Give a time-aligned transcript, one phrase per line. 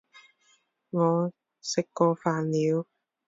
[0.89, 1.31] 我
[1.61, 2.87] 吃过饭了